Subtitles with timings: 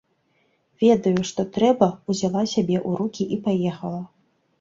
[0.83, 4.01] Ведаю, што трэба, узяла сябе ў рукі і паехала.